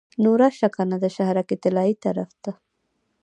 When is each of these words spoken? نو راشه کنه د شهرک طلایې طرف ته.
نو 0.23 0.31
راشه 0.41 0.69
کنه 0.75 0.95
د 1.03 1.05
شهرک 1.15 1.49
طلایې 1.63 1.95
طرف 2.03 2.31
ته. 2.43 2.51